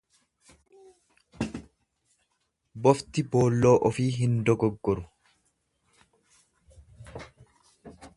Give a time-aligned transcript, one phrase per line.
[2.87, 5.05] Bofti boolloo ofii hin dogoggoru.